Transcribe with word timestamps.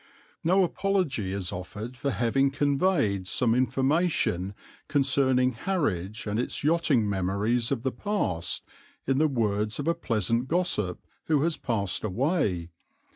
No 0.43 0.63
apology 0.63 1.31
is 1.31 1.51
offered 1.51 1.95
for 1.95 2.09
having 2.09 2.49
conveyed 2.49 3.27
some 3.27 3.53
information 3.53 4.55
concerning 4.87 5.51
Harwich 5.53 6.25
and 6.25 6.39
its 6.39 6.63
yachting 6.63 7.07
memories 7.07 7.71
of 7.71 7.83
the 7.83 7.91
past 7.91 8.65
in 9.05 9.19
the 9.19 9.27
words 9.27 9.77
of 9.77 9.87
a 9.87 9.93
pleasant 9.93 10.47
gossip 10.47 11.05
who 11.25 11.43
has 11.43 11.55
passed 11.55 12.03
away. 12.03 12.71